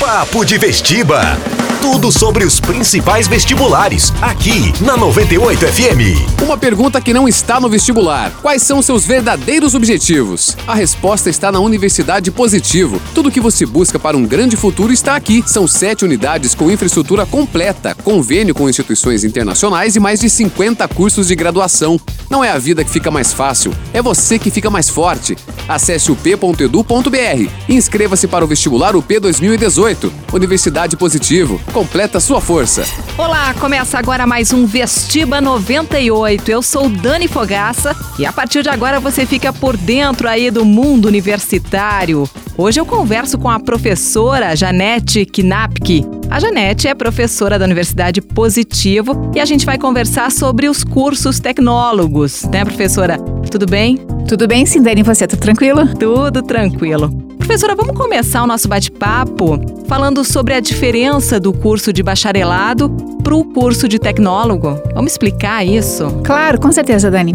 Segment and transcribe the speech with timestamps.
[0.00, 1.20] Papo de Vestiba.
[1.82, 6.42] Tudo sobre os principais vestibulares, aqui na 98 FM.
[6.42, 10.56] Uma pergunta que não está no vestibular: quais são seus verdadeiros objetivos?
[10.66, 12.98] A resposta está na Universidade Positivo.
[13.14, 15.44] Tudo que você busca para um grande futuro está aqui.
[15.46, 21.28] São sete unidades com infraestrutura completa, convênio com instituições internacionais e mais de 50 cursos
[21.28, 22.00] de graduação.
[22.30, 25.36] Não é a vida que fica mais fácil, é você que fica mais forte.
[25.70, 30.12] Acesse o p.edu.br e inscreva-se para o vestibular UP 2018.
[30.32, 32.84] Universidade Positivo completa sua força.
[33.16, 36.50] Olá, começa agora mais um Vestiba 98.
[36.50, 40.64] Eu sou Dani Fogaça e a partir de agora você fica por dentro aí do
[40.64, 42.28] mundo universitário.
[42.62, 46.04] Hoje eu converso com a professora Janete Knapke.
[46.28, 51.40] A Janete é professora da Universidade Positivo e a gente vai conversar sobre os cursos
[51.40, 53.16] tecnólogos, né, professora?
[53.50, 53.96] Tudo bem?
[54.28, 55.02] Tudo bem, sim, Dani.
[55.02, 55.88] Você, tudo tranquilo?
[55.96, 57.10] Tudo tranquilo.
[57.38, 62.90] Professora, vamos começar o nosso bate-papo falando sobre a diferença do curso de bacharelado
[63.24, 64.78] para o curso de tecnólogo.
[64.92, 66.10] Vamos explicar isso?
[66.22, 67.34] Claro, com certeza, Dani.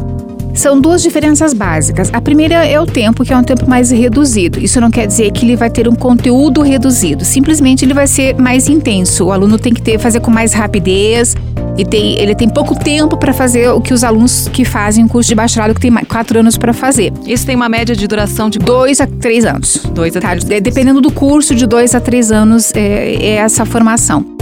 [0.55, 2.09] São duas diferenças básicas.
[2.13, 4.57] A primeira é o tempo, que é um tempo mais reduzido.
[4.59, 8.35] Isso não quer dizer que ele vai ter um conteúdo reduzido, simplesmente ele vai ser
[8.35, 9.25] mais intenso.
[9.25, 11.35] O aluno tem que ter, fazer com mais rapidez,
[11.77, 15.09] e tem, ele tem pouco tempo para fazer o que os alunos que fazem o
[15.09, 17.11] curso de bacharelado que tem quatro anos para fazer.
[17.25, 19.85] Isso tem uma média de duração de dois a três anos.
[19.93, 20.29] Dois a tá?
[20.29, 20.45] três.
[20.61, 24.34] Dependendo do curso, de dois a três anos é, é essa formação.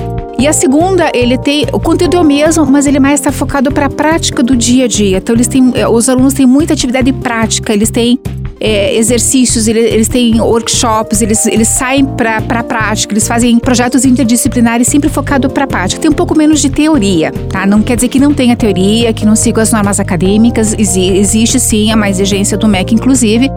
[0.43, 3.71] E a segunda, ele tem o conteúdo é o mesmo, mas ele mais está focado
[3.71, 5.19] para a prática do dia a dia.
[5.19, 8.19] Então eles têm, é, os alunos têm muita atividade prática, eles têm
[8.59, 14.03] é, exercícios, eles, eles, têm workshops, eles, eles saem para a prática, eles fazem projetos
[14.03, 16.01] interdisciplinares sempre focado para a prática.
[16.01, 17.65] Tem um pouco menos de teoria, tá?
[17.65, 21.89] Não quer dizer que não tenha teoria, que não siga as normas acadêmicas, existe sim
[21.89, 23.49] a mais exigência do MEC, inclusive,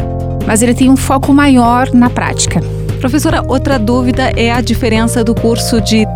[0.46, 2.60] mas ele tem um foco maior na prática.
[3.00, 6.06] Professora, outra dúvida é a diferença do curso de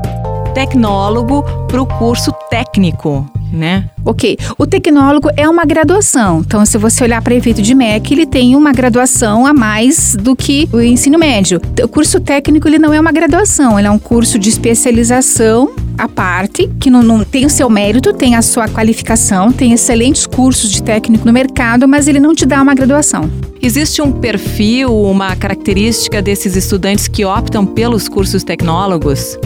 [0.52, 3.88] tecnólogo para o curso técnico, né?
[4.04, 4.36] Ok.
[4.58, 6.40] O tecnólogo é uma graduação.
[6.40, 10.34] Então, se você olhar para efeito de MEC, ele tem uma graduação a mais do
[10.34, 11.60] que o ensino médio.
[11.82, 16.08] O curso técnico ele não é uma graduação, ele é um curso de especialização à
[16.08, 20.70] parte, que não, não, tem o seu mérito, tem a sua qualificação, tem excelentes cursos
[20.70, 23.30] de técnico no mercado, mas ele não te dá uma graduação.
[23.62, 29.38] Existe um perfil, uma característica desses estudantes que optam pelos cursos tecnólogos?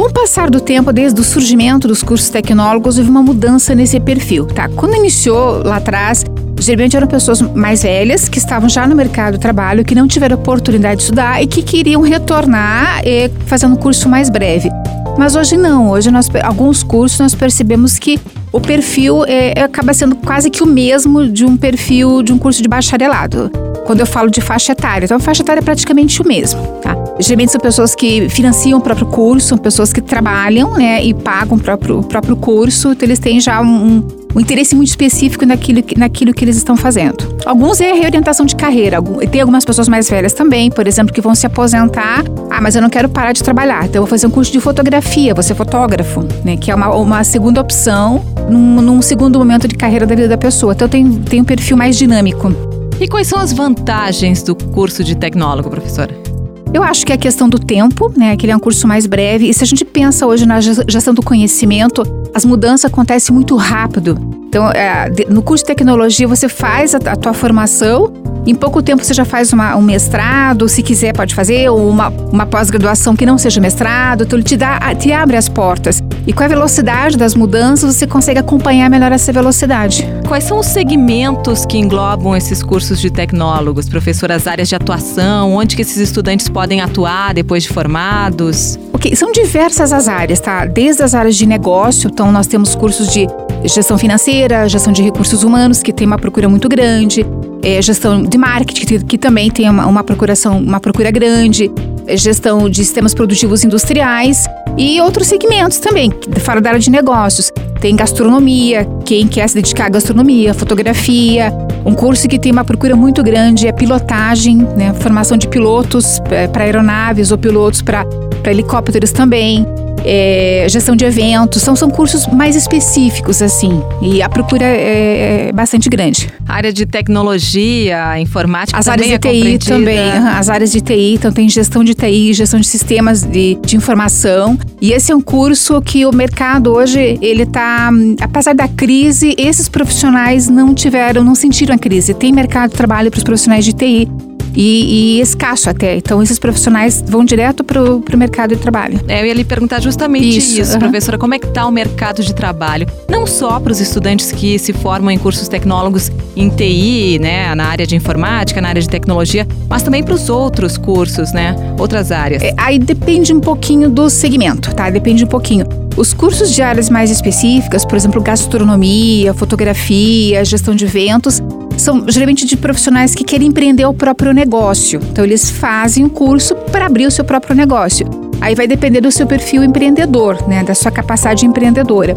[0.00, 4.00] Com o passar do tempo, desde o surgimento dos cursos tecnólogos, houve uma mudança nesse
[4.00, 4.66] perfil, tá?
[4.66, 6.24] Quando iniciou lá atrás,
[6.58, 10.38] geralmente eram pessoas mais velhas que estavam já no mercado de trabalho, que não tiveram
[10.38, 14.70] oportunidade de estudar e que queriam retornar eh, fazendo um curso mais breve.
[15.18, 18.18] Mas hoje não, hoje nós, alguns cursos nós percebemos que
[18.50, 22.62] o perfil é, acaba sendo quase que o mesmo de um perfil de um curso
[22.62, 23.50] de bacharelado.
[23.84, 26.99] Quando eu falo de faixa etária, então a faixa etária é praticamente o mesmo, tá?
[27.20, 31.56] Geralmente são pessoas que financiam o próprio curso, são pessoas que trabalham, né, e pagam
[31.56, 34.02] o próprio, próprio curso, então eles têm já um,
[34.34, 37.38] um interesse muito específico naquilo, naquilo que eles estão fazendo.
[37.44, 38.98] Alguns é reorientação de carreira,
[39.30, 42.24] tem algumas pessoas mais velhas também, por exemplo, que vão se aposentar.
[42.48, 44.60] Ah, mas eu não quero parar de trabalhar, então eu vou fazer um curso de
[44.60, 46.56] fotografia, vou ser fotógrafo, né?
[46.56, 50.38] Que é uma, uma segunda opção num, num segundo momento de carreira da vida da
[50.38, 50.72] pessoa.
[50.72, 52.52] Então tem, tem um perfil mais dinâmico.
[53.00, 56.29] E quais são as vantagens do curso de tecnólogo, professora?
[56.72, 58.36] Eu acho que é a questão do tempo, né?
[58.36, 59.48] Que ele é um curso mais breve.
[59.48, 64.16] E se a gente pensa hoje na gestão do conhecimento, as mudanças acontecem muito rápido.
[64.48, 68.12] Então, é, no curso de tecnologia, você faz a, a tua formação
[68.46, 72.08] em pouco tempo você já faz uma, um mestrado, se quiser pode fazer, ou uma,
[72.08, 76.02] uma pós-graduação que não seja mestrado, então ele te, dá, te abre as portas.
[76.30, 80.06] E com a velocidade das mudanças, você consegue acompanhar melhor essa velocidade.
[80.28, 85.56] Quais são os segmentos que englobam esses cursos de tecnólogos, professor, as áreas de atuação,
[85.56, 88.78] onde que esses estudantes podem atuar depois de formados?
[88.92, 90.66] Ok, são diversas as áreas, tá?
[90.66, 93.26] Desde as áreas de negócio, então nós temos cursos de
[93.64, 97.24] gestão financeira, gestão de recursos humanos, que tem uma procura muito grande,
[97.62, 101.70] é, gestão de marketing, que, que também tem uma, uma, procuração, uma procura grande,
[102.06, 104.46] é, gestão de sistemas produtivos industriais
[104.76, 106.10] e outros segmentos também,
[106.40, 107.52] fora da área de negócios.
[107.80, 111.52] Tem gastronomia, quem quer se dedicar à gastronomia, fotografia.
[111.84, 114.92] Um curso que tem uma procura muito grande é pilotagem, né?
[115.00, 118.04] formação de pilotos é, para aeronaves ou pilotos para
[118.48, 119.66] helicópteros também
[120.04, 125.52] é, gestão de eventos, são, são cursos mais específicos, assim, e a procura é, é
[125.52, 126.28] bastante grande.
[126.48, 131.14] A área de tecnologia, informática As áreas de é TI também, as áreas de TI,
[131.14, 135.20] então tem gestão de TI, gestão de sistemas de, de informação, e esse é um
[135.20, 137.90] curso que o mercado hoje, ele tá,
[138.20, 142.14] apesar da crise, esses profissionais não tiveram, não sentiram a crise.
[142.14, 144.08] Tem mercado de trabalho para os profissionais de TI,
[144.54, 145.96] e, e escasso até.
[145.96, 149.00] Então, esses profissionais vão direto para o mercado de trabalho.
[149.08, 150.78] É, eu ia lhe perguntar justamente isso, isso uhum.
[150.78, 151.18] professora.
[151.18, 152.86] Como é que está o mercado de trabalho?
[153.08, 157.66] Não só para os estudantes que se formam em cursos tecnólogos em TI, né, na
[157.66, 162.10] área de informática, na área de tecnologia, mas também para os outros cursos, né, outras
[162.12, 162.42] áreas.
[162.42, 164.90] É, aí depende um pouquinho do segmento, tá?
[164.90, 165.66] Depende um pouquinho.
[165.96, 171.42] Os cursos de áreas mais específicas, por exemplo, gastronomia, fotografia, gestão de eventos,
[171.80, 175.00] são geralmente de profissionais que querem empreender o próprio negócio.
[175.10, 178.06] Então, eles fazem o curso para abrir o seu próprio negócio.
[178.40, 182.16] Aí vai depender do seu perfil empreendedor, né, da sua capacidade empreendedora.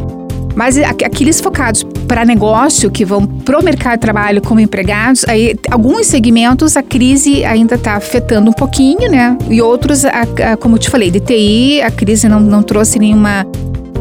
[0.56, 5.56] Mas aqueles focados para negócio, que vão para o mercado de trabalho como empregados, aí
[5.70, 9.36] alguns segmentos a crise ainda está afetando um pouquinho, né?
[9.50, 10.22] E outros, a,
[10.52, 13.48] a, como eu te falei, de TI, a crise não, não trouxe nenhuma.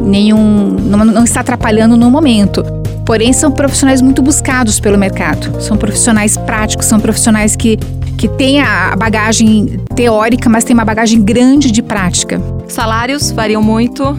[0.03, 0.77] Nenhum.
[0.79, 2.63] Não, não está atrapalhando no momento.
[3.05, 5.61] Porém, são profissionais muito buscados pelo mercado.
[5.61, 7.77] São profissionais práticos, são profissionais que,
[8.17, 12.41] que têm a bagagem teórica, mas têm uma bagagem grande de prática.
[12.67, 14.17] Salários variam muito?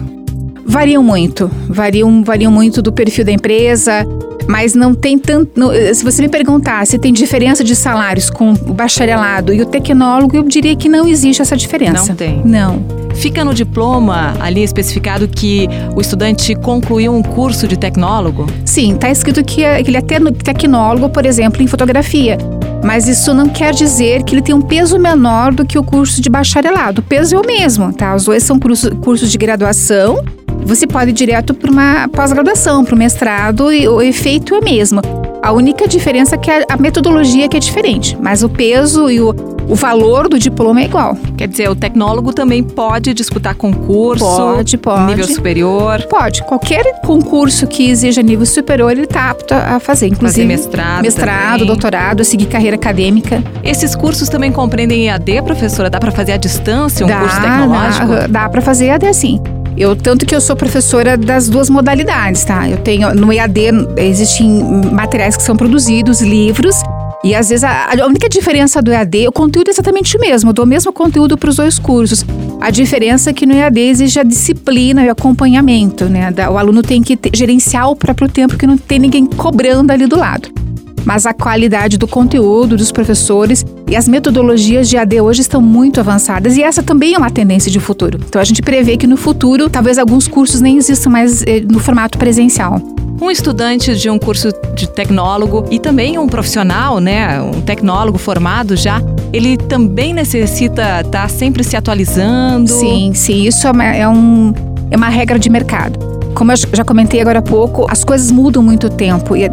[0.65, 1.49] Variam muito.
[1.67, 4.05] Variam, variam muito do perfil da empresa,
[4.47, 5.51] mas não tem tanto.
[5.55, 9.65] Não, se você me perguntar se tem diferença de salários com o bacharelado e o
[9.65, 12.09] tecnólogo, eu diria que não existe essa diferença.
[12.09, 12.41] Não tem.
[12.45, 13.04] Não.
[13.15, 18.45] Fica no diploma ali especificado que o estudante concluiu um curso de tecnólogo?
[18.63, 22.37] Sim, está escrito que, é, que ele é tecnólogo, por exemplo, em fotografia.
[22.83, 26.21] Mas isso não quer dizer que ele tem um peso menor do que o curso
[26.21, 27.01] de bacharelado.
[27.01, 28.13] O peso é o mesmo, tá?
[28.13, 30.23] Os dois são cursos, cursos de graduação.
[30.63, 34.63] Você pode ir direto para uma pós-graduação, para o mestrado, e o efeito é o
[34.63, 35.01] mesmo.
[35.41, 39.33] A única diferença é que a metodologia que é diferente, mas o peso e o,
[39.67, 41.17] o valor do diploma é igual.
[41.37, 44.23] Quer dizer, o tecnólogo também pode disputar concurso?
[44.23, 45.05] Pode, pode.
[45.05, 46.03] Nível superior?
[46.09, 46.43] Pode.
[46.43, 50.07] Qualquer concurso que exija nível superior, ele está apto a fazer.
[50.07, 51.01] Inclusive, fazer mestrado.
[51.01, 51.67] Mestrado, também.
[51.67, 53.43] doutorado, seguir carreira acadêmica.
[53.63, 55.89] Esses cursos também compreendem EAD, professora?
[55.89, 58.07] Dá para fazer à distância um dá, curso tecnológico?
[58.07, 59.41] Dá, dá para fazer EAD sim.
[59.77, 62.69] Eu tanto que eu sou professora das duas modalidades, tá?
[62.69, 66.81] Eu tenho no EAD existem materiais que são produzidos, livros
[67.25, 70.51] e às vezes a, a, única diferença do EAD, o conteúdo é exatamente o mesmo,
[70.51, 72.23] eu dou o mesmo conteúdo para os dois cursos.
[72.61, 76.31] A diferença é que no EAD exige a disciplina e o acompanhamento, né?
[76.51, 80.05] O aluno tem que ter, gerenciar o próprio tempo, que não tem ninguém cobrando ali
[80.05, 80.64] do lado.
[81.05, 85.99] Mas a qualidade do conteúdo dos professores e as metodologias de AD hoje estão muito
[85.99, 88.19] avançadas e essa também é uma tendência de futuro.
[88.27, 91.79] Então a gente prevê que no futuro talvez alguns cursos nem existam mais eh, no
[91.79, 92.81] formato presencial
[93.21, 98.75] um estudante de um curso de tecnólogo e também um profissional, né, um tecnólogo formado
[98.75, 102.69] já, ele também necessita estar tá sempre se atualizando?
[102.69, 104.53] Sim, sim, isso é, é, um,
[104.91, 106.14] é uma regra de mercado.
[106.35, 109.49] Como eu já comentei agora há pouco, as coisas mudam muito tempo e eh,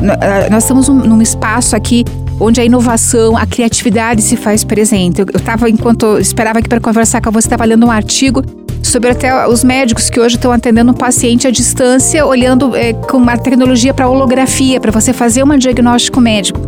[0.50, 2.05] nós estamos num espaço aqui
[2.40, 5.20] onde a inovação, a criatividade se faz presente.
[5.20, 8.43] Eu estava, enquanto esperava aqui para conversar com você, estava lendo um artigo
[8.82, 13.17] sobre até os médicos que hoje estão atendendo um paciente à distância, olhando é, com
[13.17, 16.61] uma tecnologia para holografia, para você fazer um diagnóstico médico.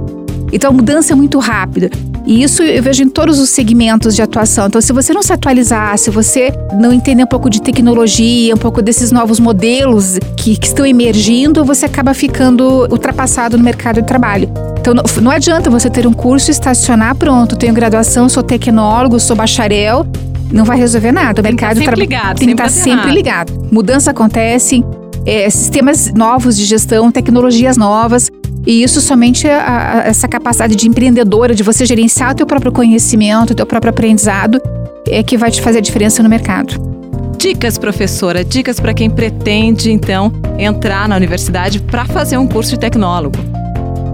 [0.52, 1.90] Então a mudança é muito rápida.
[2.26, 4.66] E isso eu vejo em todos os segmentos de atuação.
[4.66, 8.58] Então, se você não se atualizar, se você não entender um pouco de tecnologia, um
[8.58, 14.06] pouco desses novos modelos que, que estão emergindo, você acaba ficando ultrapassado no mercado de
[14.06, 14.48] trabalho.
[14.78, 19.36] Então, não, não adianta você ter um curso, estacionar, pronto, tenho graduação, sou tecnólogo, sou
[19.36, 20.06] bacharel,
[20.50, 21.40] não vai resolver nada.
[21.40, 22.38] O mercado tem que estar sempre ligado.
[22.38, 23.68] Tem que estar sempre ligado.
[23.70, 24.84] Mudança acontece,
[25.26, 28.30] é, sistemas novos de gestão, tecnologias novas.
[28.66, 32.72] E isso somente a, a, essa capacidade de empreendedora, de você gerenciar o teu próprio
[32.72, 34.60] conhecimento, o teu próprio aprendizado,
[35.06, 36.94] é que vai te fazer a diferença no mercado.
[37.36, 42.78] Dicas, professora, dicas para quem pretende, então, entrar na universidade para fazer um curso de
[42.78, 43.38] tecnólogo.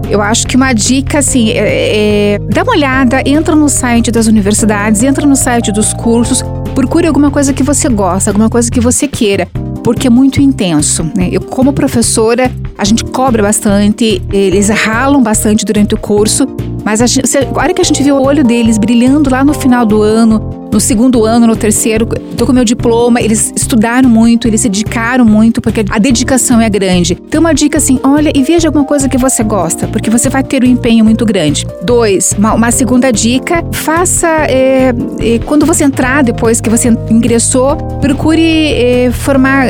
[0.09, 4.27] Eu acho que uma dica, assim, é, é, dá uma olhada, entra no site das
[4.27, 6.43] universidades, entra no site dos cursos,
[6.75, 9.47] procure alguma coisa que você gosta, alguma coisa que você queira,
[9.83, 11.03] porque é muito intenso.
[11.15, 11.29] Né?
[11.31, 16.47] Eu, como professora, a gente cobra bastante, eles ralam bastante durante o curso,
[16.83, 19.53] mas a, gente, a hora que a gente vê o olho deles brilhando lá no
[19.53, 24.47] final do ano, no segundo ano, no terceiro, tô com meu diploma, eles estudaram muito,
[24.47, 27.17] eles se dedicaram muito, porque a dedicação é grande.
[27.27, 30.43] Então, uma dica assim: olha e veja alguma coisa que você gosta, porque você vai
[30.43, 31.67] ter um empenho muito grande.
[31.83, 37.75] Dois, uma, uma segunda dica: faça, é, é, quando você entrar, depois que você ingressou,
[37.99, 39.67] procure é, formar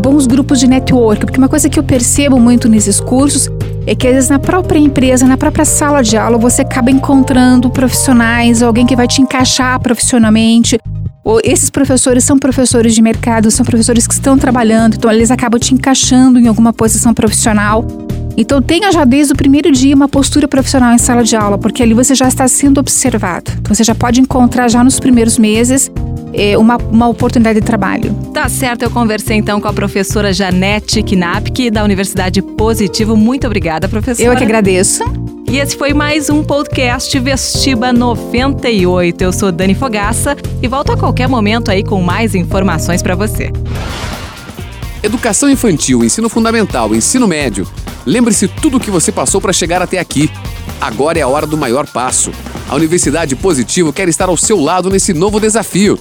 [0.00, 3.48] bons grupos de network, porque uma coisa que eu percebo muito nesses cursos
[3.86, 7.70] é que às vezes na própria empresa, na própria sala de aula, você acaba encontrando
[7.70, 10.78] profissionais, alguém que vai te encaixar profissionalmente.
[11.24, 15.60] Ou esses professores são professores de mercado, são professores que estão trabalhando, então eles acabam
[15.60, 17.86] te encaixando em alguma posição profissional.
[18.36, 21.82] Então tenha já desde o primeiro dia uma postura profissional em sala de aula, porque
[21.82, 23.50] ali você já está sendo observado.
[23.60, 25.90] Então você já pode encontrar já nos primeiros meses
[26.32, 28.14] é, uma, uma oportunidade de trabalho.
[28.32, 33.16] Tá certo, eu conversei então com a professora Janete Knapke, da Universidade Positivo.
[33.16, 34.26] Muito obrigada, professora.
[34.28, 35.04] Eu é que agradeço.
[35.50, 39.22] E esse foi mais um podcast Vestiba 98.
[39.22, 43.52] Eu sou Dani Fogaça e volto a qualquer momento aí com mais informações para você.
[45.02, 47.66] Educação infantil, ensino fundamental, ensino médio.
[48.06, 50.30] Lembre-se tudo o que você passou para chegar até aqui.
[50.80, 52.30] Agora é a hora do maior passo.
[52.68, 55.98] A Universidade Positivo quer estar ao seu lado nesse novo desafio.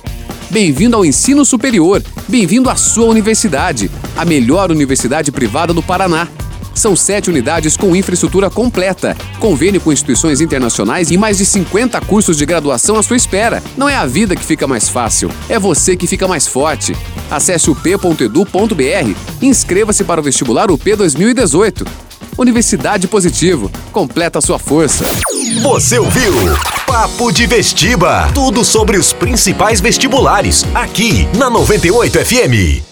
[0.52, 2.04] Bem-vindo ao ensino superior.
[2.28, 6.28] Bem-vindo à sua universidade, a melhor universidade privada do Paraná.
[6.74, 12.38] São sete unidades com infraestrutura completa, convênio com instituições internacionais e mais de 50 cursos
[12.38, 13.62] de graduação à sua espera.
[13.76, 16.96] Não é a vida que fica mais fácil, é você que fica mais forte.
[17.32, 21.86] Acesse o p.edu.br e inscreva-se para o vestibular UP 2018.
[22.38, 25.06] Universidade Positivo, completa a sua força.
[25.62, 26.34] Você ouviu?
[26.86, 28.30] Papo de Vestiba.
[28.34, 32.91] Tudo sobre os principais vestibulares, aqui na 98 FM.